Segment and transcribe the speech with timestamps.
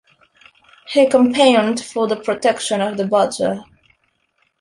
[0.87, 3.61] He campaigned for the protection of the badger.